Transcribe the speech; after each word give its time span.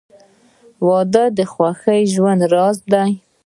•واده 0.87 1.23
د 1.37 1.39
خوښ 1.51 1.81
ژوند 2.13 2.41
راز 2.53 2.77
دی. 2.93 3.11